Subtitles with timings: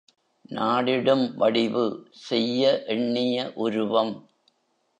[0.51, 2.83] நாடிடும் வடிவு—செய்ய
[2.85, 4.13] எண்ணிய உருவம்.